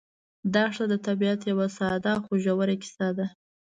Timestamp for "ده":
3.17-3.25